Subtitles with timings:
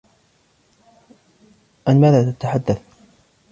[1.87, 2.81] عن ماذا تتحدث؟